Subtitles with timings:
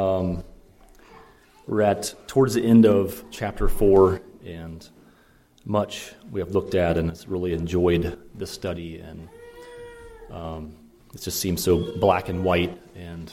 [0.00, 0.44] Um,
[1.66, 4.88] we're at towards the end of chapter four, and
[5.64, 9.28] much we have looked at, and really enjoyed this study, and
[10.30, 10.76] um,
[11.12, 12.80] it just seems so black and white.
[12.94, 13.32] And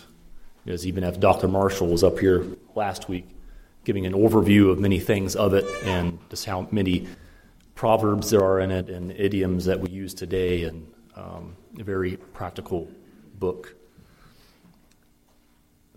[0.66, 1.48] as even if Dr.
[1.48, 3.28] Marshall was up here last week,
[3.84, 7.08] giving an overview of many things of it, and just how many
[7.76, 12.18] proverbs there are in it, and idioms that we use today, and um, a very
[12.34, 12.90] practical
[13.36, 13.76] book.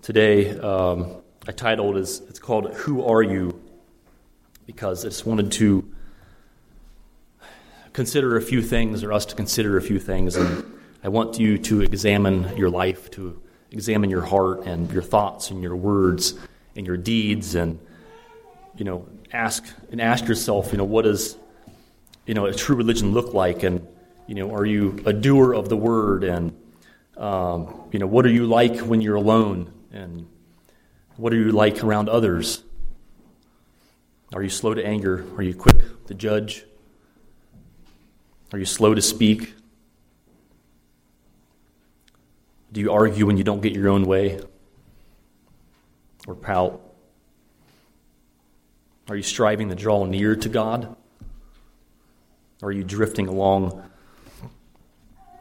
[0.02, 3.60] Today, um, I titled is it's called "Who Are You?"
[4.64, 5.92] because I just wanted to
[7.92, 10.64] consider a few things, or us to consider a few things, and
[11.02, 15.62] I want you to examine your life, to examine your heart and your thoughts and
[15.62, 16.34] your words
[16.76, 17.78] and your deeds, and
[18.76, 21.36] you know, ask and ask yourself, you know, what does
[22.24, 23.86] you know a true religion look like, and
[24.26, 26.56] you know, are you a doer of the word, and
[27.16, 29.72] um, you know, what are you like when you're alone?
[29.92, 30.26] And
[31.16, 32.62] what are you like around others?
[34.34, 35.24] Are you slow to anger?
[35.36, 36.64] Are you quick to judge?
[38.52, 39.54] Are you slow to speak?
[42.72, 44.40] Do you argue when you don't get your own way?
[46.26, 46.82] Or pout?
[49.08, 50.94] Are you striving to draw near to God?
[52.60, 53.82] Or are you drifting along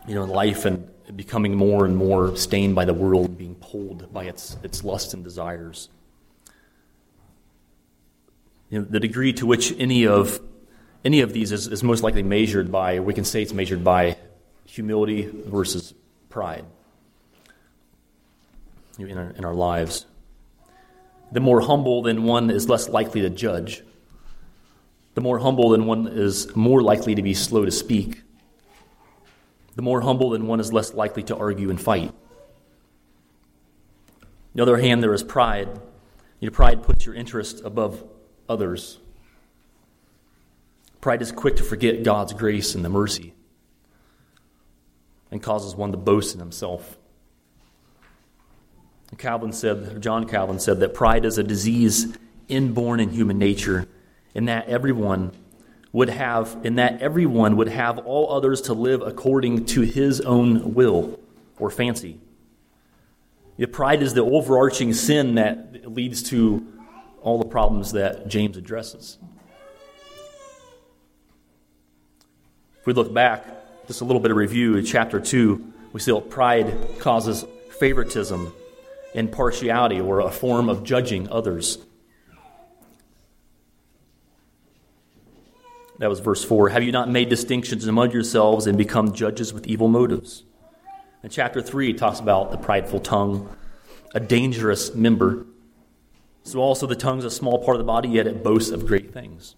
[0.07, 4.11] you know, in life and becoming more and more stained by the world, being pulled
[4.13, 5.89] by its, its lusts and desires.
[8.69, 10.41] You know, the degree to which any of,
[11.05, 14.17] any of these is, is most likely measured by, we can say it's measured by
[14.65, 15.93] humility versus
[16.29, 16.65] pride
[18.99, 20.05] in our, in our lives.
[21.31, 23.83] The more humble then one is less likely to judge.
[25.13, 28.23] The more humble then one is more likely to be slow to speak
[29.77, 32.09] the more humble then one is less likely to argue and fight.
[32.09, 32.15] On
[34.55, 35.69] the other hand, there is pride.
[36.39, 38.03] You know, pride puts your interest above
[38.49, 38.97] others.
[40.99, 43.35] Pride is quick to forget God's grace and the mercy
[45.29, 46.97] and causes one to boast in himself.
[49.17, 52.17] Calvin said, John Calvin said that pride is a disease
[52.47, 53.87] inborn in human nature,
[54.33, 55.31] and that everyone
[55.91, 60.73] would have, in that everyone would have all others to live according to his own
[60.73, 61.19] will
[61.59, 62.19] or fancy.
[63.57, 66.65] The pride is the overarching sin that leads to
[67.21, 69.17] all the problems that James addresses.
[72.79, 73.45] If we look back,
[73.87, 77.45] just a little bit of review in chapter 2, we see that pride causes
[77.79, 78.53] favoritism
[79.15, 81.79] and partiality or a form of judging others.
[85.99, 86.69] That was verse 4.
[86.69, 90.43] Have you not made distinctions among yourselves and become judges with evil motives?
[91.23, 93.55] And chapter 3 talks about the prideful tongue,
[94.13, 95.45] a dangerous member.
[96.43, 98.85] So also the tongue is a small part of the body, yet it boasts of
[98.85, 99.55] great things.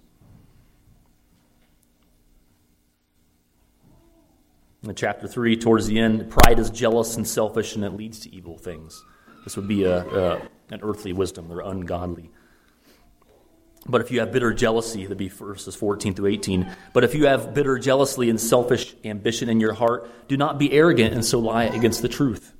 [4.83, 8.33] In chapter 3, towards the end, pride is jealous and selfish and it leads to
[8.33, 9.03] evil things.
[9.44, 12.29] This would be a, a an earthly wisdom, or ungodly.
[13.88, 16.69] But if you have bitter jealousy, that'd be verses 14 through 18.
[16.94, 20.72] But if you have bitter jealousy and selfish ambition in your heart, do not be
[20.73, 22.53] arrogant and so lie against the truth.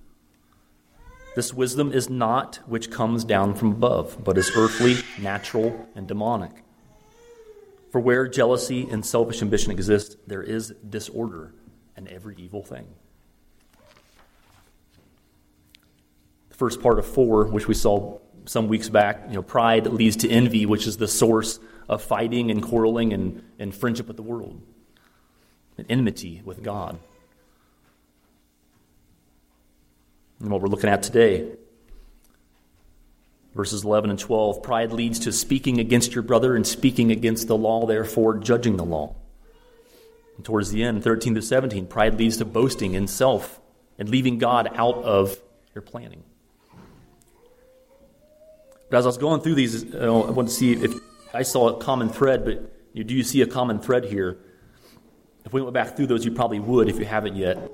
[1.36, 6.52] This wisdom is not which comes down from above, but is earthly, natural, and demonic.
[7.92, 11.54] For where jealousy and selfish ambition exist, there is disorder
[11.96, 12.88] and every evil thing.
[16.50, 20.18] The first part of four, which we saw some weeks back, you know, pride leads
[20.18, 24.24] to envy, which is the source of fighting and quarreling and, and friendship with the
[24.24, 24.62] world,
[25.78, 27.00] and enmity with God.
[30.40, 31.52] And what we're looking at today,
[33.54, 37.58] verses 11 and 12 pride leads to speaking against your brother and speaking against the
[37.58, 39.16] law, therefore judging the law.
[40.38, 43.60] And towards the end, 13 to 17, pride leads to boasting in self
[43.98, 45.38] and leaving God out of
[45.76, 46.24] your planning.
[48.90, 50.94] But as I was going through these, know, I wanted to see if
[51.34, 54.38] I saw a common thread, but do you see a common thread here?
[55.46, 57.72] If we went back through those, you probably would if you haven't yet.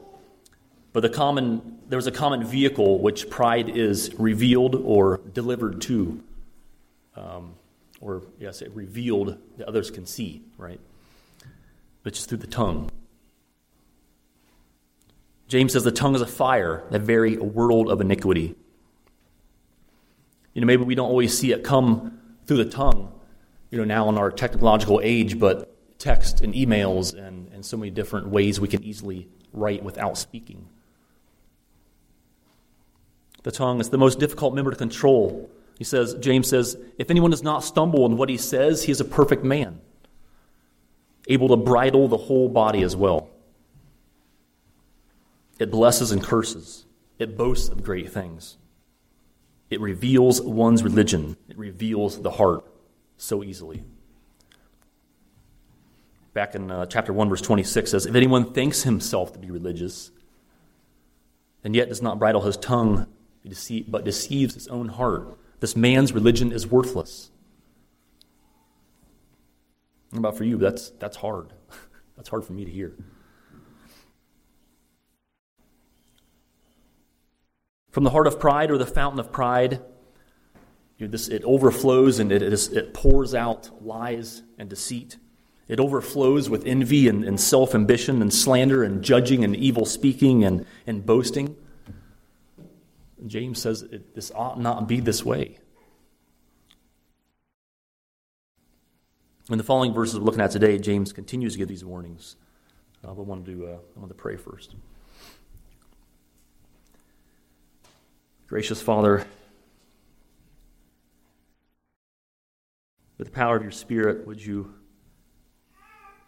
[0.93, 6.23] But the common, there was a common vehicle which pride is revealed or delivered to,
[7.15, 7.55] um,
[8.01, 10.79] or yes, it revealed that others can see, right?
[12.03, 12.91] But just through the tongue.
[15.47, 18.55] James says the tongue is a fire, that very world of iniquity.
[20.55, 23.11] You know, maybe we don't always see it come through the tongue,
[23.69, 27.91] you know, now in our technological age, but text and emails and, and so many
[27.91, 30.67] different ways we can easily write without speaking.
[33.43, 35.49] The tongue is the most difficult member to control.
[35.77, 39.01] He says, James says, if anyone does not stumble in what he says, he is
[39.01, 39.81] a perfect man,
[41.27, 43.29] able to bridle the whole body as well.
[45.59, 46.85] It blesses and curses.
[47.19, 48.57] It boasts of great things.
[49.69, 51.37] It reveals one's religion.
[51.49, 52.65] It reveals the heart
[53.17, 53.83] so easily.
[56.33, 60.11] Back in uh, chapter 1, verse 26 says, If anyone thinks himself to be religious,
[61.63, 63.07] and yet does not bridle his tongue,
[63.87, 67.31] but deceives his own heart, this man's religion is worthless.
[70.09, 70.57] What about for you?
[70.57, 71.53] That's, that's hard.
[72.17, 72.93] that's hard for me to hear.
[77.95, 79.79] From the heart of pride or the fountain of pride,
[80.97, 85.15] you know, this, it overflows and it, is, it pours out lies and deceit.
[85.69, 90.43] It overflows with envy and, and self ambition and slander and judging and evil speaking
[90.43, 91.55] and, and boasting.
[93.25, 95.57] James says it, this ought not be this way.
[99.49, 102.35] In the following verses we're looking at today, James continues to give these warnings.
[103.05, 104.75] Uh, I want to, uh, I want to pray first.
[108.47, 109.25] Gracious Father,
[113.17, 114.71] with the power of your Spirit, would you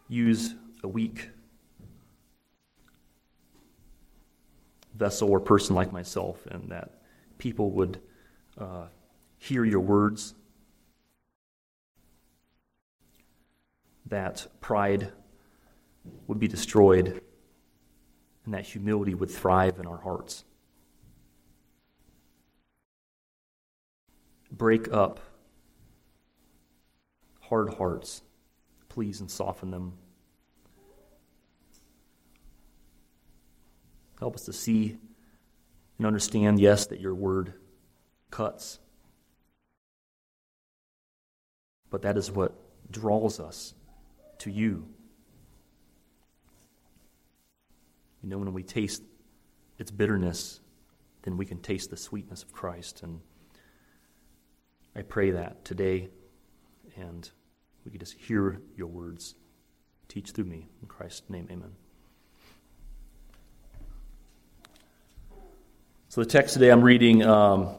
[0.08, 1.30] use a weak
[4.96, 7.02] vessel or person like myself, and that
[7.38, 8.02] people would
[8.58, 8.88] uh,
[9.38, 10.34] hear your words,
[14.08, 15.12] that pride
[16.26, 17.22] would be destroyed,
[18.44, 20.46] and that humility would thrive in our hearts.
[24.58, 25.20] Break up
[27.42, 28.22] hard hearts,
[28.90, 29.94] please, and soften them.
[34.20, 34.98] Help us to see
[35.98, 37.54] and understand, yes, that your word
[38.32, 38.80] cuts.
[41.90, 42.54] But that is what
[42.92, 43.74] draws us
[44.40, 44.88] to you.
[48.24, 49.04] You know, when we taste
[49.78, 50.60] its bitterness,
[51.22, 53.04] then we can taste the sweetness of Christ.
[53.04, 53.22] And
[54.98, 56.10] I pray that today,
[56.96, 57.30] and
[57.86, 59.36] we could just hear your words.
[60.08, 60.68] Teach through me.
[60.82, 61.76] In Christ's name, amen.
[66.10, 67.76] So, the text today I'm reading um,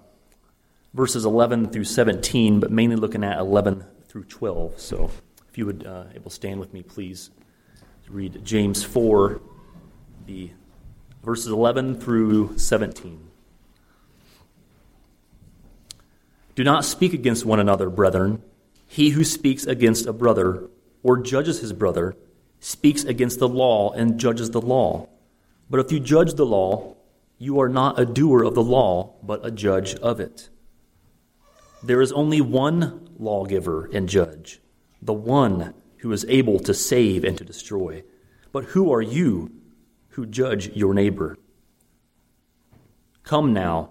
[0.95, 4.79] verses 11 through 17, but mainly looking at 11 through 12.
[4.79, 5.11] So,
[5.49, 7.31] if you would uh, able stand with me, please
[8.09, 9.41] read James 4,
[10.27, 10.53] the
[11.25, 13.28] verses 11 through 17.
[16.59, 18.43] Do not speak against one another, brethren.
[18.85, 20.69] He who speaks against a brother
[21.05, 22.17] or judges his brother
[22.59, 25.09] speaks against the law and judges the law.
[25.71, 26.97] But if you judge the law,
[27.39, 30.49] you are not a doer of the law, but a judge of it.
[31.81, 34.61] There is only one lawgiver and judge,
[35.01, 38.03] the one who is able to save and to destroy.
[38.51, 39.53] But who are you
[40.09, 41.39] who judge your neighbor?
[43.23, 43.91] Come now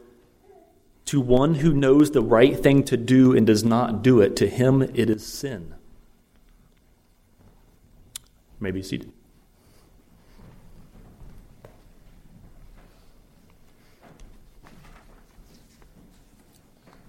[1.05, 4.47] to one who knows the right thing to do and does not do it, to
[4.47, 5.75] him it is sin.
[8.59, 9.11] Maybe seated.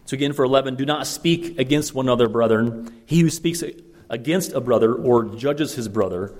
[0.07, 3.03] So, again, for 11, do not speak against one another, brethren.
[3.07, 3.63] He who speaks
[4.11, 6.35] against a brother or judges his brother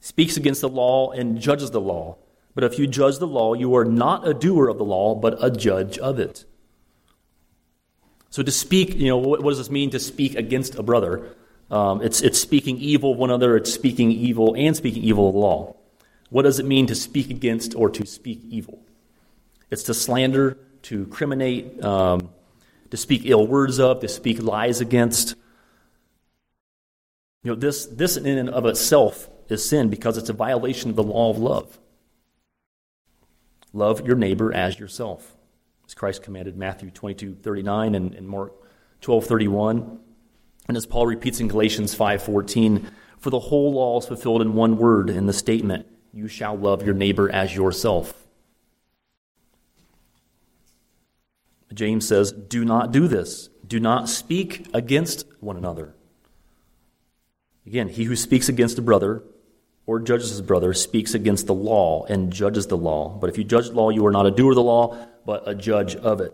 [0.00, 2.16] speaks against the law and judges the law.
[2.58, 5.38] But if you judge the law, you are not a doer of the law, but
[5.40, 6.44] a judge of it.
[8.30, 11.36] So to speak, you know, what, does this mean to speak against a brother?
[11.70, 15.34] Um, it's, it's speaking evil of one another, it's speaking evil and speaking evil of
[15.34, 15.76] the law.
[16.30, 18.82] What does it mean to speak against or to speak evil?
[19.70, 22.28] It's to slander, to criminate, um,
[22.90, 25.36] to speak ill words of, to speak lies against.
[27.44, 30.96] You know, this, this in and of itself is sin because it's a violation of
[30.96, 31.78] the law of love.
[33.78, 35.36] Love your neighbor as yourself.
[35.86, 38.52] As Christ commanded Matthew 22, 39 and, and Mark
[39.02, 40.00] 12, 31.
[40.66, 44.54] And as Paul repeats in Galatians 5, 14, for the whole law is fulfilled in
[44.54, 48.26] one word in the statement, you shall love your neighbor as yourself.
[51.72, 53.48] James says, Do not do this.
[53.64, 55.94] Do not speak against one another.
[57.64, 59.22] Again, he who speaks against a brother
[59.88, 63.08] or judges his brother speaks against the law and judges the law.
[63.08, 65.48] But if you judge the law, you are not a doer of the law, but
[65.48, 66.30] a judge of it.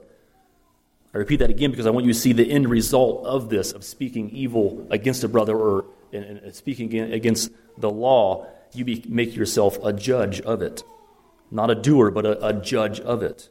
[1.14, 3.70] I repeat that again because I want you to see the end result of this,
[3.70, 8.48] of speaking evil against a brother or and, and speaking against the law.
[8.72, 10.82] You be, make yourself a judge of it.
[11.52, 13.50] Not a doer, but a, a judge of it.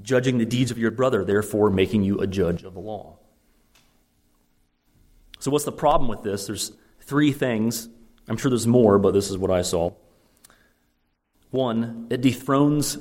[0.00, 3.18] Judging the deeds of your brother, therefore making you a judge of the law.
[5.42, 6.46] So, what's the problem with this?
[6.46, 6.70] There's
[7.00, 7.88] three things.
[8.28, 9.90] I'm sure there's more, but this is what I saw.
[11.50, 12.98] One, it dethrones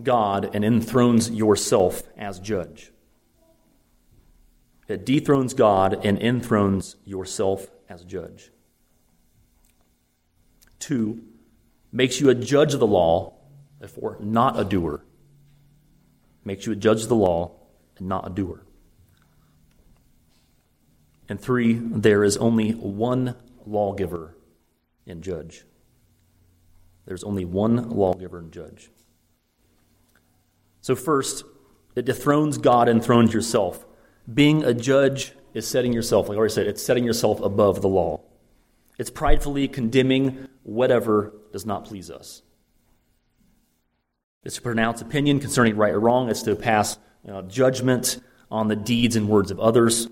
[0.00, 2.92] God and enthrones yourself as judge.
[4.86, 8.52] It dethrones God and enthrones yourself as judge.
[10.78, 11.24] Two,
[11.90, 13.34] makes you a judge of the law,
[13.80, 15.04] therefore not a doer.
[16.44, 17.50] Makes you a judge of the law
[17.98, 18.64] and not a doer.
[21.30, 24.36] And three, there is only one lawgiver
[25.06, 25.64] and judge.
[27.06, 28.90] There's only one lawgiver and judge.
[30.80, 31.44] So, first,
[31.94, 33.86] it dethrones God and thrones yourself.
[34.32, 37.88] Being a judge is setting yourself, like I already said, it's setting yourself above the
[37.88, 38.22] law.
[38.98, 42.42] It's pridefully condemning whatever does not please us.
[44.42, 46.28] It's to pronounce opinion concerning right or wrong.
[46.28, 48.20] It's to pass you know, judgment
[48.50, 50.08] on the deeds and words of others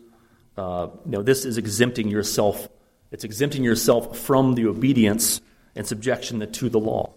[0.58, 2.68] uh, you know, this is exempting yourself.
[3.10, 5.40] It's exempting yourself from the obedience
[5.74, 7.12] and subjection to the law.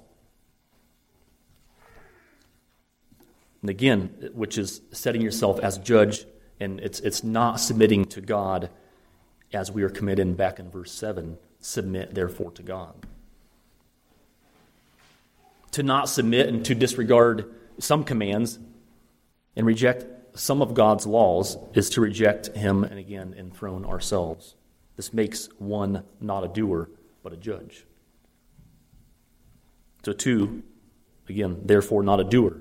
[3.62, 6.26] And again, which is setting yourself as judge,
[6.60, 8.70] and it's, it's not submitting to God
[9.54, 12.96] as we are committed back in verse 7 submit therefore to God.
[15.72, 18.60] To not submit and to disregard some commands
[19.56, 24.56] and reject some of God's laws is to reject Him and again enthrone ourselves.
[24.96, 26.90] This makes one not a doer,
[27.24, 27.86] but a judge.
[30.04, 30.64] So, two,
[31.30, 32.58] again, therefore not a doer.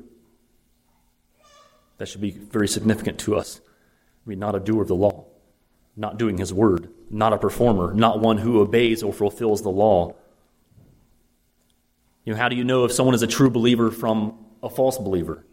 [1.98, 3.60] That should be very significant to us.
[4.24, 5.26] I mean, not a doer of the law,
[5.96, 10.14] not doing His word, not a performer, not one who obeys or fulfills the law.
[12.24, 14.98] You know, how do you know if someone is a true believer from a false
[14.98, 15.44] believer?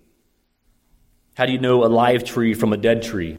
[1.38, 3.38] How do you know a live tree from a dead tree?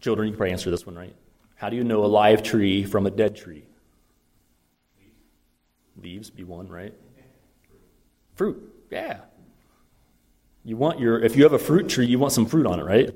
[0.00, 1.14] Children, you can probably answer this one, right?
[1.56, 3.66] How do you know a live tree from a dead tree?
[6.02, 6.94] Leaves be one, right?
[8.34, 8.56] Fruit,
[8.90, 9.18] yeah.
[10.64, 12.84] You want your if you have a fruit tree, you want some fruit on it,
[12.84, 13.10] right?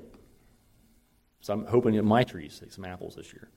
[1.40, 3.48] So I'm hoping in my trees take some apples this year.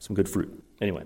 [0.00, 0.62] Some good fruit.
[0.82, 1.04] Anyway.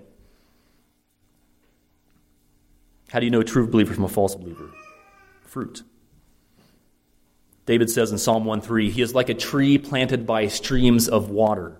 [3.11, 4.71] How do you know a true believer from a false believer?
[5.45, 5.83] Fruit.
[7.65, 11.77] David says in Psalm 1:3, He is like a tree planted by streams of water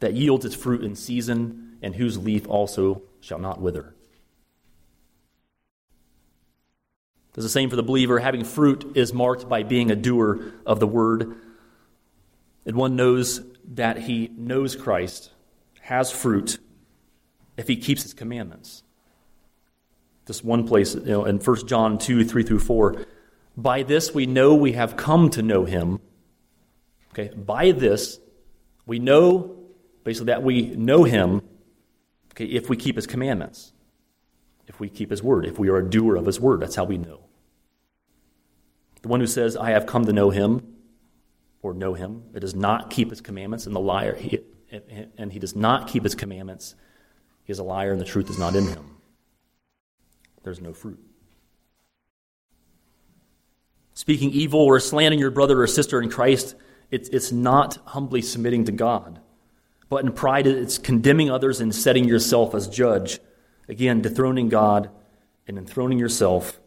[0.00, 3.94] that yields its fruit in season, and whose leaf also shall not wither.
[7.32, 8.18] There's the same for the believer.
[8.18, 11.36] Having fruit is marked by being a doer of the word.
[12.66, 13.40] And one knows
[13.74, 15.30] that he knows Christ,
[15.80, 16.58] has fruit,
[17.56, 18.82] if he keeps his commandments.
[20.26, 23.06] This one place, you know, in 1 John 2, 3 through 4,
[23.56, 26.00] by this we know we have come to know him.
[27.12, 28.18] Okay, by this
[28.86, 29.56] we know
[30.04, 31.42] basically that we know him
[32.32, 33.72] okay, if we keep his commandments.
[34.66, 36.84] If we keep his word, if we are a doer of his word, that's how
[36.84, 37.20] we know.
[39.02, 40.76] The one who says, I have come to know him,
[41.60, 44.38] or know him, it does not keep his commandments, and the liar, he,
[45.18, 46.76] and he does not keep his commandments,
[47.42, 48.96] he is a liar, and the truth is not in him.
[50.44, 51.04] There's no fruit
[54.00, 56.54] speaking evil or slandering your brother or sister in Christ,
[56.90, 59.20] it's, it's not humbly submitting to God.
[59.90, 63.20] But in pride, it's condemning others and setting yourself as judge.
[63.68, 64.88] Again, dethroning God
[65.46, 66.58] and enthroning yourself,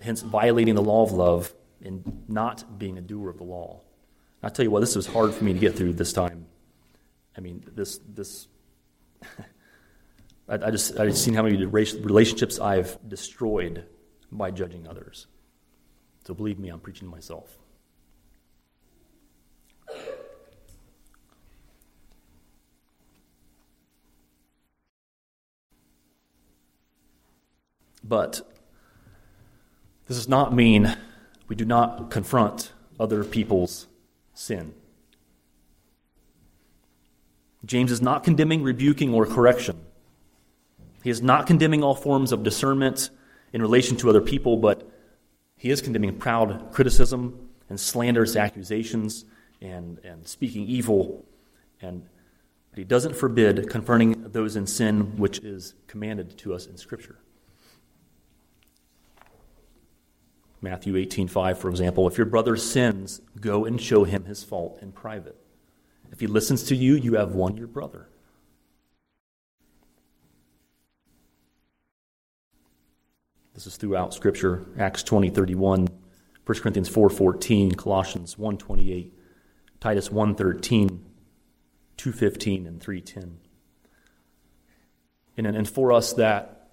[0.00, 3.80] hence violating the law of love and not being a doer of the law.
[4.40, 6.46] I tell you what, this was hard for me to get through this time.
[7.36, 8.46] I mean, this this.
[10.48, 13.84] I, I just I just seen how many relationships I've destroyed
[14.30, 15.26] by judging others.
[16.26, 17.56] So believe me, I'm preaching to myself.
[28.02, 28.40] But
[30.08, 30.96] this does not mean
[31.46, 33.86] we do not confront other people's
[34.34, 34.74] sin.
[37.64, 39.78] James is not condemning rebuking or correction.
[41.04, 43.10] He is not condemning all forms of discernment
[43.52, 44.90] in relation to other people, but
[45.56, 49.24] he is condemning proud criticism and slanderous accusations
[49.60, 51.24] and, and speaking evil.
[51.80, 52.02] And
[52.70, 57.16] but he doesn't forbid confronting those in sin, which is commanded to us in Scripture.
[60.60, 64.92] Matthew 18:5 for example, if your brother sins, go and show him his fault in
[64.92, 65.36] private.
[66.12, 68.08] If he listens to you, you have won your brother.
[73.56, 75.88] This is throughout Scripture, Acts 20, 31,
[76.44, 79.18] 1 Corinthians 4, 14, Colossians 1, 28,
[79.80, 81.06] Titus 1, 13,
[81.96, 83.38] 2, 15, and 3, 10.
[85.38, 86.68] And, and for us that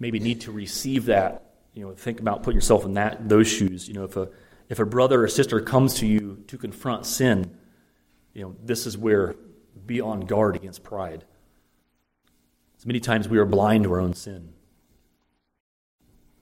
[0.00, 3.86] maybe need to receive that, you know, think about putting yourself in that those shoes.
[3.86, 4.30] You know, if a
[4.70, 7.58] if a brother or sister comes to you to confront sin,
[8.32, 9.36] you know, this is where
[9.84, 11.26] be on guard against pride.
[12.78, 14.54] So many times we are blind to our own sin.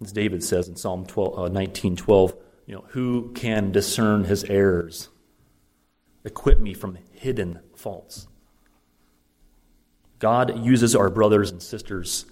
[0.02, 2.35] As David says in Psalm 12, uh, 19 12,
[2.66, 5.09] you know, who can discern his errors?
[6.25, 8.28] Equip me from hidden faults.
[10.19, 12.26] God uses our brothers and sisters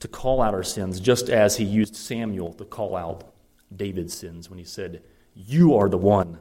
[0.00, 3.32] to call out our sins, just as he used Samuel to call out
[3.74, 5.02] David's sins when he said,
[5.34, 6.38] You are the one,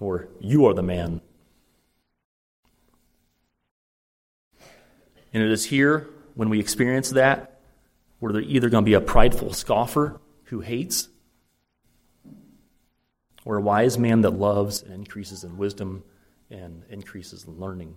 [0.00, 1.20] or You are the man.
[5.32, 7.53] And it is here, when we experience that,
[8.18, 11.08] where they're either going to be a prideful scoffer who hates,
[13.44, 16.02] or a wise man that loves and increases in wisdom
[16.50, 17.94] and increases in learning.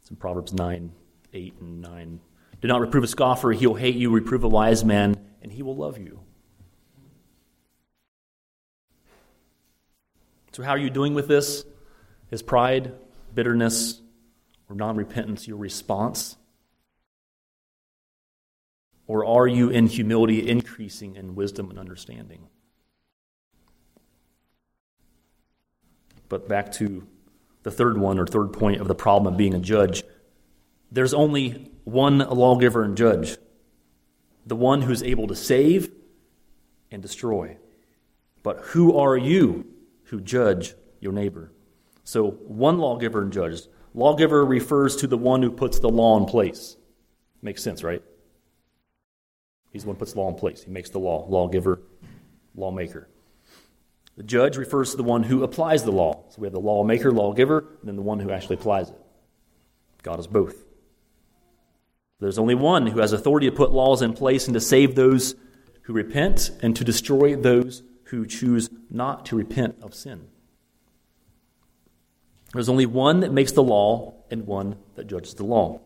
[0.00, 0.92] It's in Proverbs 9,
[1.32, 2.20] 8, and 9.
[2.60, 4.10] Do not reprove a scoffer, he will hate you.
[4.10, 6.20] Reprove a wise man, and he will love you.
[10.52, 11.64] So, how are you doing with this?
[12.30, 12.92] Is pride,
[13.34, 14.00] bitterness,
[14.68, 16.36] or non repentance your response?
[19.06, 22.48] Or are you in humility increasing in wisdom and understanding?
[26.28, 27.06] But back to
[27.62, 30.04] the third one or third point of the problem of being a judge.
[30.90, 33.36] There's only one lawgiver and judge
[34.46, 35.90] the one who's able to save
[36.90, 37.56] and destroy.
[38.42, 39.66] But who are you
[40.04, 41.50] who judge your neighbor?
[42.04, 43.62] So, one lawgiver and judge.
[43.94, 46.76] Lawgiver refers to the one who puts the law in place.
[47.40, 48.02] Makes sense, right?
[49.74, 50.62] He's the one who puts the law in place.
[50.62, 51.26] He makes the law.
[51.28, 51.82] Lawgiver,
[52.54, 53.08] lawmaker.
[54.16, 56.26] The judge refers to the one who applies the law.
[56.30, 58.96] So we have the lawmaker, lawgiver, and then the one who actually applies it.
[60.04, 60.64] God is both.
[62.20, 65.34] There's only one who has authority to put laws in place and to save those
[65.82, 70.28] who repent and to destroy those who choose not to repent of sin.
[72.52, 75.80] There's only one that makes the law and one that judges the law.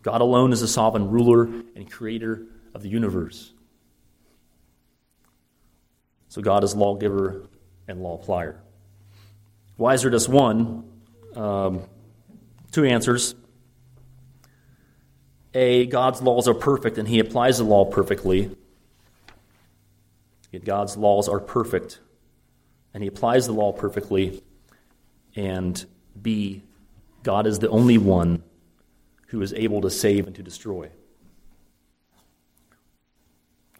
[0.00, 3.52] God alone is the sovereign ruler and creator of the universe.
[6.28, 7.46] So God is lawgiver
[7.86, 8.56] and law applier.
[9.76, 10.90] Why is there just one?
[11.34, 11.82] Um,
[12.72, 13.34] two answers.
[15.54, 18.54] A, God's laws are perfect and he applies the law perfectly.
[20.52, 22.00] Yet God's laws are perfect
[22.92, 24.42] and he applies the law perfectly.
[25.34, 25.84] And
[26.20, 26.62] B,
[27.22, 28.42] God is the only one
[29.28, 30.90] who is able to save and to destroy.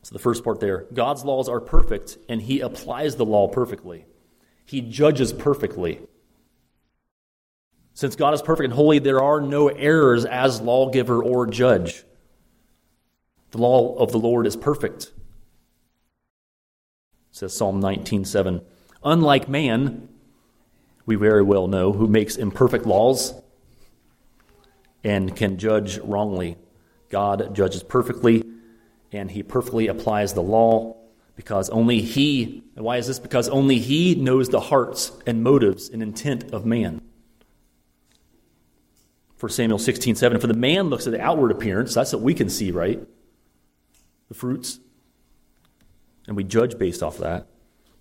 [0.02, 4.06] So the first part there God's laws are perfect, and he applies the law perfectly.
[4.64, 6.00] He judges perfectly.
[7.94, 12.04] Since God is perfect and holy, there are no errors as lawgiver or judge.
[13.50, 15.10] The law of the Lord is perfect.
[17.30, 18.62] Says Psalm 19:7.
[19.02, 20.08] Unlike man,
[21.06, 23.34] we very well know, who makes imperfect laws
[25.02, 26.56] and can judge wrongly.
[27.08, 28.44] God judges perfectly
[29.12, 30.96] and he perfectly applies the law
[31.36, 33.18] because only he, and why is this?
[33.18, 37.00] Because only he knows the hearts and motives and intent of man.
[39.36, 42.34] For Samuel 16, 7, for the man looks at the outward appearance, that's what we
[42.34, 43.00] can see, right?
[44.26, 44.80] The fruits.
[46.26, 47.46] And we judge based off that.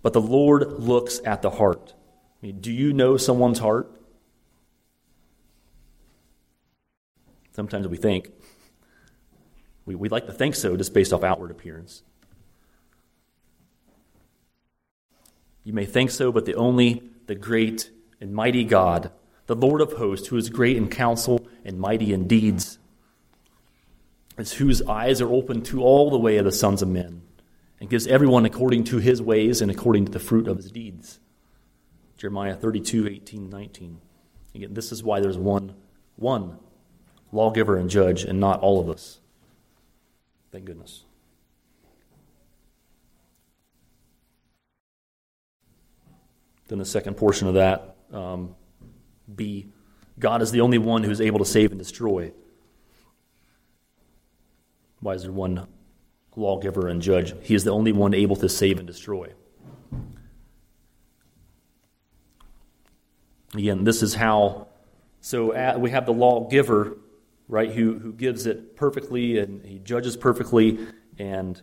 [0.02, 1.94] But the Lord looks at the heart.
[2.42, 3.88] I mean, do you know someone's heart?
[7.52, 8.30] Sometimes we think,
[9.88, 12.02] we, we like to think so just based off outward appearance.
[15.64, 19.10] You may think so, but the only the great and mighty God,
[19.46, 22.78] the Lord of hosts, who is great in counsel and mighty in deeds,
[24.36, 27.22] is whose eyes are open to all the way of the sons of men,
[27.80, 31.18] and gives everyone according to his ways and according to the fruit of his deeds.
[32.18, 34.00] Jeremiah 32, 18, 19.
[34.54, 35.74] Again, this is why there's one,
[36.16, 36.58] one
[37.32, 39.20] lawgiver and judge, and not all of us.
[40.50, 41.04] Thank goodness.
[46.68, 48.54] Then the second portion of that, um,
[49.34, 49.72] B,
[50.18, 52.32] God is the only one who is able to save and destroy.
[55.00, 55.66] Why is there one
[56.36, 57.34] lawgiver and judge?
[57.42, 59.32] He is the only one able to save and destroy.
[63.54, 64.68] Again, this is how.
[65.20, 66.98] So we have the lawgiver,
[67.48, 70.78] right, who, who gives it perfectly and he judges perfectly.
[71.18, 71.60] And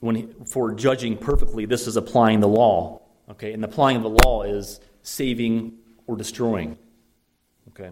[0.00, 3.02] when he, for judging perfectly, this is applying the law.
[3.30, 6.76] Okay, and applying the law is saving or destroying.
[7.68, 7.90] Okay.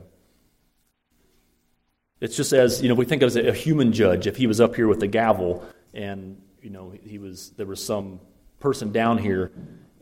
[2.20, 4.61] It's just as, you know, we think of as a human judge, if he was
[4.61, 8.20] up here with a gavel and, you know, he was, there was some
[8.59, 9.50] person down here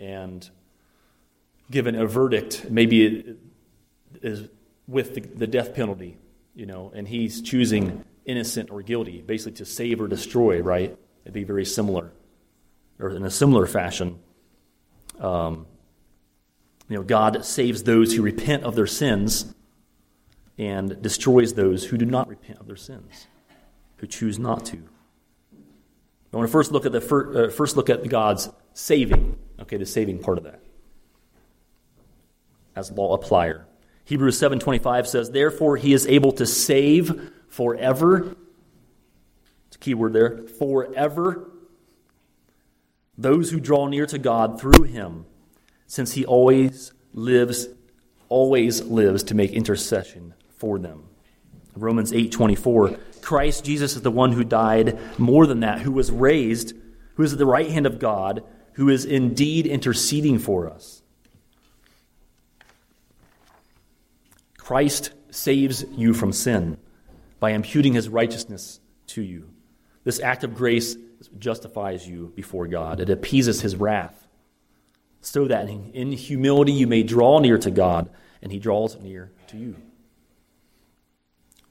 [0.00, 0.50] and
[1.70, 3.36] given a verdict, maybe it
[4.20, 4.48] is
[4.88, 6.16] with the, the death penalty,
[6.54, 10.96] you know, and he's choosing innocent or guilty, basically to save or destroy, right?
[11.24, 12.10] It'd be very similar,
[12.98, 14.18] or in a similar fashion.
[15.20, 15.66] Um,
[16.88, 19.54] you know, God saves those who repent of their sins
[20.56, 23.26] and destroys those who do not repent of their sins,
[23.98, 24.78] who choose not to.
[26.32, 29.38] I want to first look at the first, uh, first look at God's saving.
[29.60, 30.60] Okay, the saving part of that
[32.78, 33.64] as law applier.
[34.08, 38.34] Hebrews 7:25 says, "Therefore he is able to save forever."
[39.66, 40.38] It's a key word there.
[40.58, 41.50] Forever
[43.18, 45.26] those who draw near to God through him,
[45.86, 47.68] since he always lives
[48.30, 51.02] always lives to make intercession for them.
[51.76, 56.72] Romans 8:24 Christ Jesus is the one who died more than that who was raised
[57.16, 58.42] who is at the right hand of God
[58.74, 61.02] who is indeed interceding for us.
[64.68, 66.76] Christ saves you from sin
[67.40, 69.48] by imputing his righteousness to you.
[70.04, 70.94] This act of grace
[71.38, 73.00] justifies you before God.
[73.00, 74.28] It appeases his wrath
[75.22, 78.10] so that in humility you may draw near to God
[78.42, 79.74] and he draws near to you.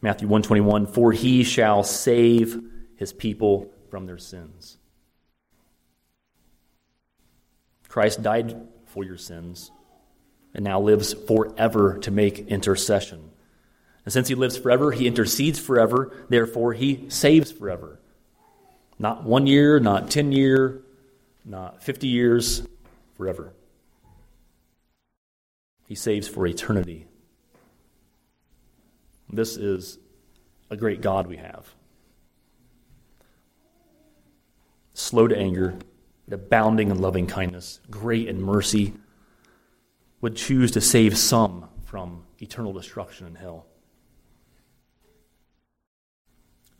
[0.02, 2.60] Matthew 121 For he shall save
[2.96, 4.80] his people from their sins.
[7.88, 9.70] Christ died for your sins
[10.58, 13.30] and now lives forever to make intercession.
[14.04, 18.00] And since he lives forever, he intercedes forever, therefore, he saves forever.
[18.98, 20.82] Not one year, not 10 year,
[21.46, 22.64] not 50 years,
[23.16, 23.54] forever.
[25.88, 27.06] He saves for eternity.
[29.30, 30.00] This is
[30.72, 31.68] a great God we have.
[34.96, 35.78] Slow to anger,
[36.32, 38.96] abounding in loving kindness, great in mercy
[40.22, 43.66] would choose to save some from eternal destruction in hell.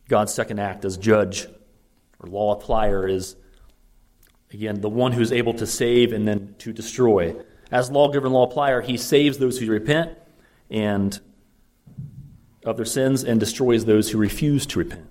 [0.08, 1.46] God's second act as judge
[2.18, 3.36] or law applier is,
[4.52, 7.36] again, the one who's able to save and then to destroy.
[7.70, 10.18] As lawgiver and law applier, he saves those who repent
[10.70, 11.20] and
[12.64, 15.08] of their sins and destroys those who refuse to repent.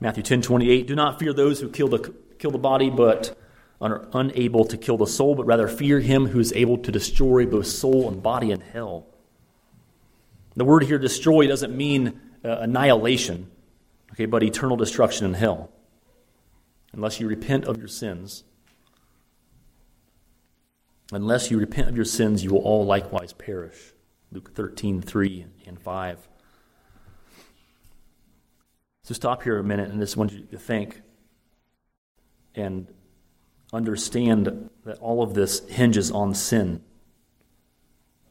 [0.00, 3.36] Matthew 10 28, do not fear those who kill the, kill the body, but
[3.80, 7.44] are unable to kill the soul, but rather fear him who is able to destroy
[7.44, 9.06] both soul and body in hell.
[10.54, 13.50] The word here, destroy, doesn't mean uh, annihilation,
[14.12, 15.70] okay, but eternal destruction in hell.
[16.92, 18.44] Unless you repent of your sins.
[21.12, 23.92] Unless you repent of your sins, you will all likewise perish.
[24.32, 26.28] Luke 13, 3 and 5.
[29.02, 31.02] So stop here a minute and just want you to think
[32.56, 32.88] and
[33.72, 36.82] understand that all of this hinges on sin.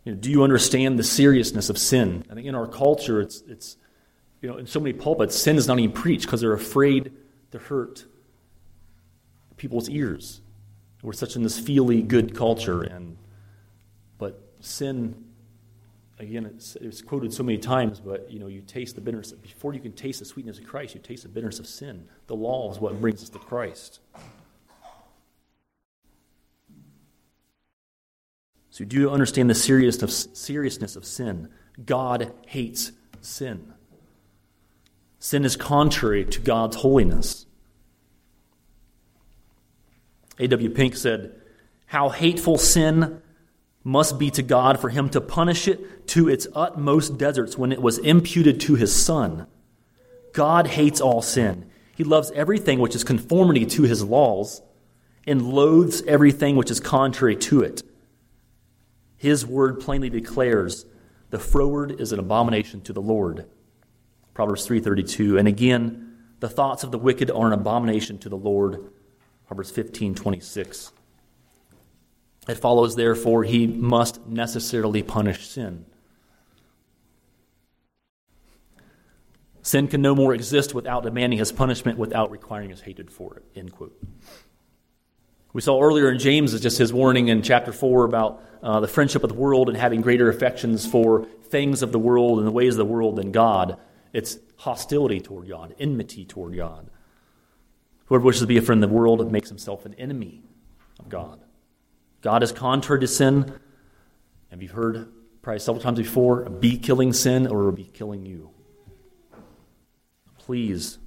[0.04, 2.24] You know, do you understand the seriousness of sin?
[2.30, 3.78] I think in our culture, it's, it's
[4.42, 7.12] you know, in so many pulpits, sin is not even preached because they're afraid
[7.52, 8.06] to hurt
[9.58, 10.42] people's ears.
[11.02, 13.18] We're such in this feely good culture, and
[14.18, 15.24] but sin,
[16.18, 18.00] again, it's, it's quoted so many times.
[18.00, 20.96] But you know, you taste the bitterness before you can taste the sweetness of Christ.
[20.96, 22.08] You taste the bitterness of sin.
[22.28, 24.00] The law is what brings us to Christ.
[28.76, 31.48] So, do you understand the seriousness of sin?
[31.86, 33.74] God hates sin.
[35.18, 37.46] Sin is contrary to God's holiness.
[40.40, 40.70] A.W.
[40.72, 41.40] Pink said,
[41.86, 43.22] How hateful sin
[43.86, 47.82] must be to God for him to punish it to its utmost deserts when it
[47.82, 49.48] was imputed to his Son.
[50.34, 51.72] God hates all sin.
[51.96, 54.62] He loves everything which is conformity to his laws
[55.26, 57.82] and loathes everything which is contrary to it.
[59.18, 60.86] His word plainly declares
[61.30, 63.48] the froward is an abomination to the Lord.
[64.34, 65.38] Proverbs 3:32.
[65.38, 68.92] And again, the thoughts of the wicked are an abomination to the Lord.
[69.48, 70.92] Proverbs 15:26.
[72.48, 75.86] It follows therefore he must necessarily punish sin.
[79.62, 83.44] Sin can no more exist without demanding his punishment, without requiring his hatred for it.
[83.56, 84.00] End quote.
[85.56, 88.90] We saw earlier in James, it's just his warning in chapter 4 about uh, the
[88.90, 92.52] friendship of the world and having greater affections for things of the world and the
[92.52, 93.78] ways of the world than God.
[94.12, 96.90] It's hostility toward God, enmity toward God.
[98.08, 100.44] Whoever wishes to be a friend of the world makes himself an enemy
[101.00, 101.40] of God.
[102.22, 103.58] God is contrary to sin.
[104.52, 105.08] Have you heard
[105.42, 106.50] probably several times before?
[106.50, 108.50] Be killing sin or be killing you.
[110.38, 110.98] Please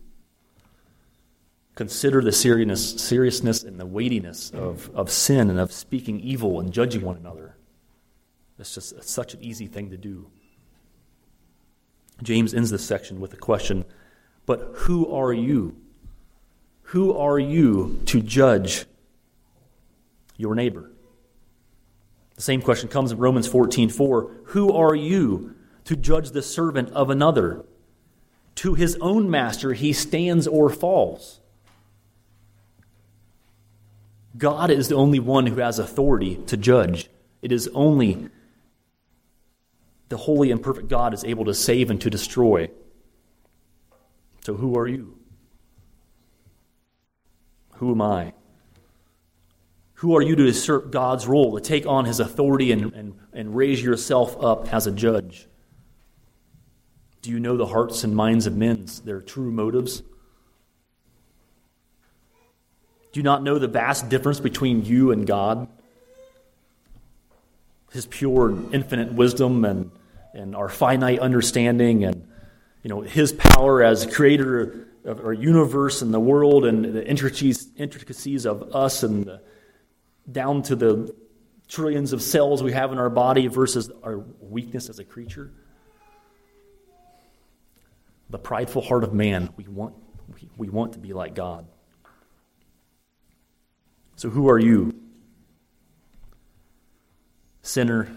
[1.79, 6.73] consider the seriousness, seriousness and the weightiness of, of sin and of speaking evil and
[6.73, 7.55] judging one another.
[8.59, 10.29] It's just it's such an easy thing to do.
[12.21, 13.85] James ends this section with a question
[14.45, 15.77] But who are you?
[16.83, 18.85] Who are you to judge
[20.37, 20.91] your neighbor?
[22.35, 24.31] The same question comes in Romans 14 4.
[24.47, 27.65] Who are you to judge the servant of another?
[28.57, 31.39] To his own master he stands or falls.
[34.39, 37.11] God is the only one who has authority to judge.
[37.43, 38.29] It is only
[40.09, 42.71] the holy and perfect God is able to save and to destroy.
[44.45, 45.19] So who are you?
[47.75, 48.33] Who am I?
[49.95, 53.57] Who are you to usurp God's role, to take on his authority and, and, and
[53.57, 55.49] raise yourself up as a judge?
[57.21, 60.03] Do you know the hearts and minds of men, their true motives?
[63.13, 65.69] Do you not know the vast difference between you and God?
[67.93, 69.91] His pure and infinite wisdom and,
[70.35, 72.29] and our finite understanding and
[72.83, 78.47] you know his power as creator of our universe and the world and the intricacies,
[78.47, 79.41] of us and the,
[80.31, 81.15] down to the
[81.67, 85.51] trillions of cells we have in our body versus our weakness as a creature.
[88.31, 89.95] The prideful heart of man, we want,
[90.35, 91.67] we, we want to be like God.
[94.19, 94.93] So, who are you?
[97.63, 98.09] Sinner,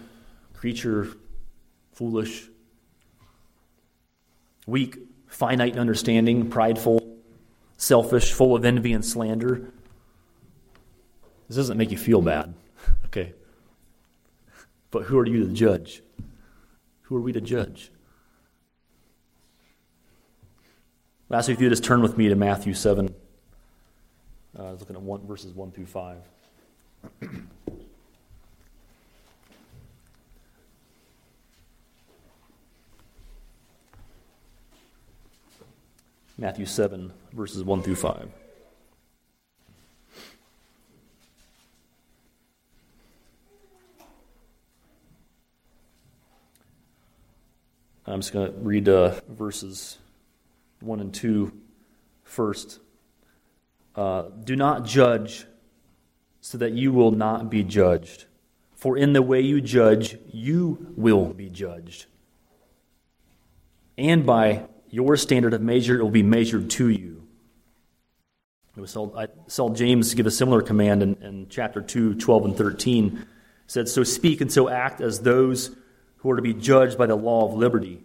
[0.52, 1.06] creature,
[1.92, 2.48] foolish,
[4.66, 7.18] weak, finite in understanding, prideful,
[7.76, 9.70] selfish, full of envy and slander.
[11.46, 12.52] This doesn't make you feel bad,
[13.04, 13.32] okay?
[14.90, 16.02] But who are you to judge?
[17.02, 17.92] Who are we to judge?
[21.28, 23.14] Last week, if you just turn with me to Matthew 7.
[24.58, 26.18] Uh, I was looking at one, verses 1 through 5.
[36.36, 38.28] Matthew 7, verses 1 through 5.
[48.04, 49.96] I'm just going to read uh, verses
[50.80, 51.52] 1 and 2
[52.24, 52.81] first.
[53.94, 55.46] Uh, do not judge
[56.40, 58.24] so that you will not be judged.
[58.74, 62.06] For in the way you judge, you will be judged.
[63.96, 67.22] And by your standard of measure, it will be measured to you.
[68.76, 73.18] it I saw James give a similar command in, in chapter 2, 12 and 13.
[73.18, 73.26] It
[73.66, 75.76] said, So speak and so act as those
[76.16, 78.02] who are to be judged by the law of liberty.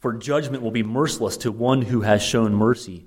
[0.00, 3.06] For judgment will be merciless to one who has shown mercy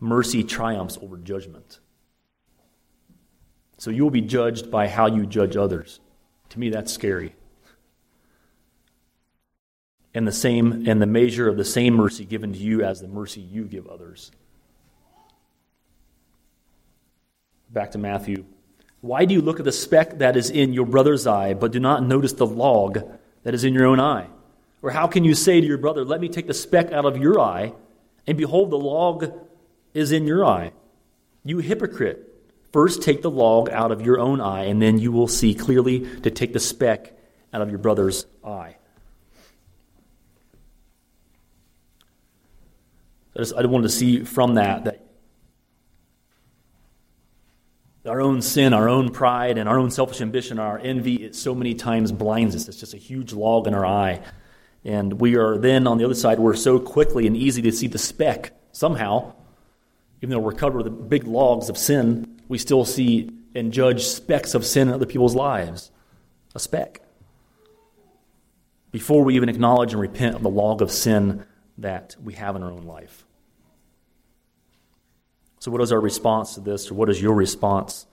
[0.00, 1.80] mercy triumphs over judgment.
[3.78, 6.00] So you will be judged by how you judge others.
[6.50, 7.34] To me, that's scary.
[10.14, 13.08] And the same and the measure of the same mercy given to you as the
[13.08, 14.32] mercy you give others.
[17.70, 18.44] Back to Matthew.
[19.00, 21.78] Why do you look at the speck that is in your brother's eye, but do
[21.78, 23.00] not notice the log
[23.44, 24.26] that is in your own eye?
[24.82, 27.16] Or how can you say to your brother, Let me take the speck out of
[27.16, 27.74] your eye,
[28.26, 29.32] and behold, the log
[29.98, 30.72] is in your eye.
[31.44, 32.24] You hypocrite.
[32.72, 36.20] First take the log out of your own eye, and then you will see clearly
[36.20, 37.18] to take the speck
[37.52, 38.76] out of your brother's eye.
[43.34, 45.04] I just I wanted to see from that that
[48.06, 51.54] our own sin, our own pride, and our own selfish ambition, our envy, it so
[51.54, 52.68] many times blinds us.
[52.68, 54.22] It's just a huge log in our eye.
[54.84, 57.86] And we are then on the other side, we're so quickly and easy to see
[57.86, 59.34] the speck somehow
[60.20, 64.54] even though we're covered with big logs of sin, we still see and judge specks
[64.54, 65.90] of sin in other people's lives.
[66.54, 67.02] A speck.
[68.90, 71.44] before we even acknowledge and repent of the log of sin
[71.76, 73.26] that we have in our own life.
[75.60, 78.06] So, what is our response to this, or what is your response?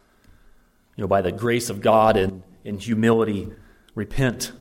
[0.95, 3.51] You know, by the grace of God and in humility,
[3.95, 4.51] repent.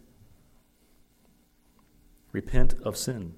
[2.33, 3.35] Repent of sin.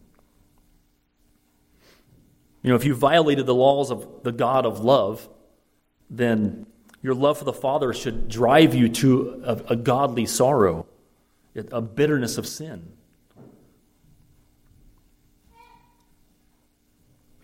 [2.66, 5.28] You know, if you violated the laws of the God of love,
[6.10, 6.66] then
[7.00, 10.84] your love for the Father should drive you to a, a godly sorrow,
[11.54, 12.90] a bitterness of sin.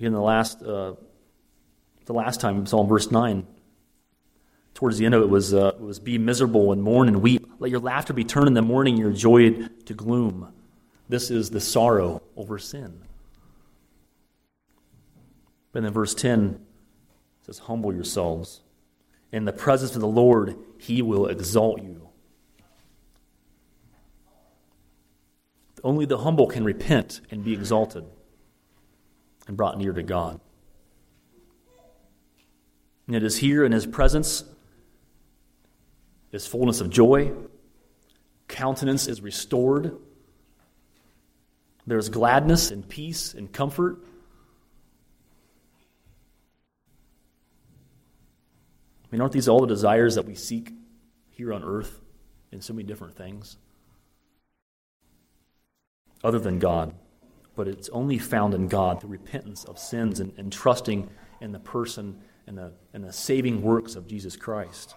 [0.01, 0.95] In the last, uh,
[2.07, 3.47] the last time, in verse 9.
[4.75, 7.47] Towards the end of it was, uh, it was be miserable and mourn and weep.
[7.61, 10.53] Let your laughter be turned in the mourning, your joy to gloom.
[11.09, 13.05] This is the sorrow over sin.
[15.75, 16.61] And then verse 10
[17.47, 18.61] says, Humble yourselves.
[19.33, 22.09] In the presence of the Lord, he will exalt you.
[25.83, 28.05] Only the humble can repent and be exalted
[29.49, 30.41] and brought near to God.
[33.07, 34.45] And it is here in his presence,
[36.31, 37.33] his fullness of joy,
[38.47, 39.97] countenance is restored.
[41.87, 43.99] There is gladness and peace and comfort.
[49.12, 50.72] Mean, aren't these all the desires that we seek
[51.31, 52.01] here on earth
[52.51, 53.59] in so many different things?
[56.25, 56.94] Other than God
[57.55, 61.59] but it's only found in God through repentance of sins and, and trusting in the
[61.59, 64.94] person and the, and the saving works of Jesus Christ.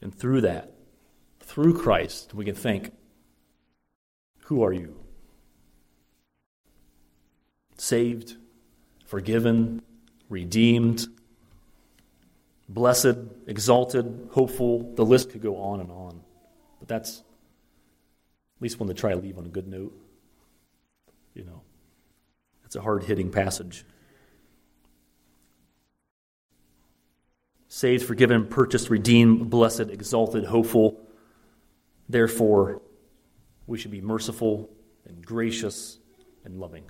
[0.00, 0.72] And through that,
[1.40, 2.92] through Christ, we can think,
[4.44, 4.98] who are you?
[7.76, 8.36] Saved,
[9.12, 9.82] forgiven,
[10.30, 11.06] redeemed,
[12.66, 14.90] blessed, exalted, hopeful.
[14.94, 16.22] The list could go on and on.
[16.78, 19.92] But that's at least want to try to leave on a good note.
[21.34, 21.60] You know,
[22.64, 23.84] it's a hard hitting passage.
[27.68, 30.98] Saved, forgiven, purchased, redeemed, blessed, exalted, hopeful.
[32.08, 32.80] Therefore,
[33.66, 34.70] we should be merciful
[35.06, 35.98] and gracious
[36.46, 36.84] and loving.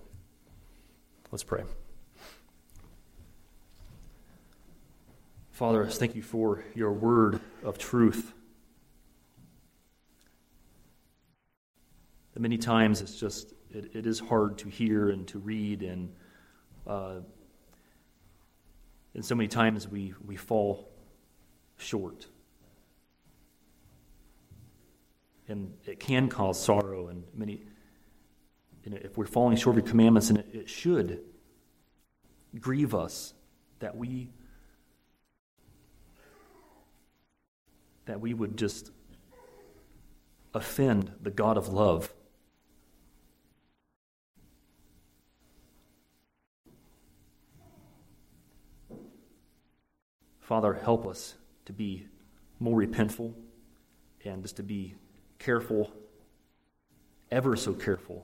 [1.32, 1.64] Let's pray.
[5.62, 8.34] Father, thank you for your word of truth.
[12.40, 16.12] many times it's just, it, it is hard to hear and to read, and,
[16.84, 17.20] uh,
[19.14, 20.90] and so many times we, we fall
[21.76, 22.26] short.
[25.46, 27.62] And it can cause sorrow, and many,
[28.90, 31.20] know, if we're falling short of your commandments, and it, it should
[32.58, 33.32] grieve us
[33.78, 34.32] that we
[38.06, 38.90] that we would just
[40.54, 42.12] offend the God of love
[50.52, 52.06] Father, help us to be
[52.60, 53.32] more repentful
[54.22, 54.94] and just to be
[55.38, 55.90] careful,
[57.30, 58.22] ever so careful,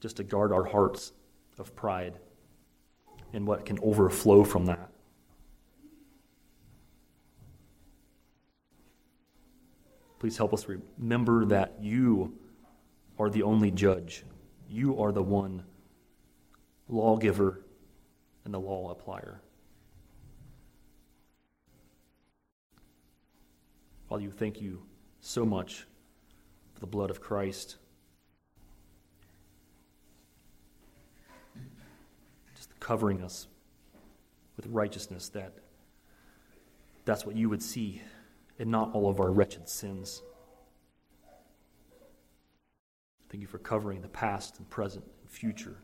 [0.00, 1.12] just to guard our hearts
[1.56, 2.14] of pride
[3.32, 4.90] and what can overflow from that.
[10.18, 12.36] Please help us remember that you
[13.18, 14.24] are the only judge.
[14.68, 15.64] You are the one
[16.88, 17.60] lawgiver
[18.44, 19.36] and the law applier.
[24.08, 24.82] Father, you thank you
[25.20, 25.86] so much
[26.72, 27.76] for the blood of Christ.
[32.56, 33.46] Just covering us
[34.56, 35.52] with righteousness that
[37.04, 38.02] that's what you would see
[38.58, 40.22] and not all of our wretched sins.
[43.30, 45.76] Thank you for covering the past and present and future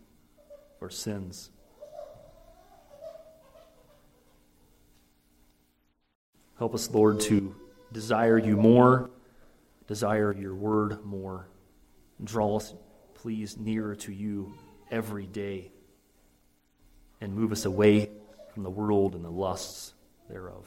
[0.77, 1.51] of our sins.
[6.59, 7.55] Help us, Lord, to
[7.93, 9.11] desire you more,
[9.87, 11.49] desire your word more.
[12.23, 12.75] Draw us,
[13.15, 14.55] please, nearer to you
[14.91, 15.73] every day
[17.21, 18.11] and move us away
[18.53, 19.95] from the world and the lusts
[20.31, 20.67] thereof.